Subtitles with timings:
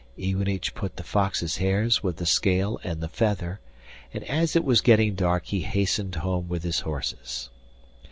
[0.17, 3.59] Iwanich put the fox's hairs with the scale and the feather,
[4.11, 7.51] and as it was getting dark he hastened home with his horses.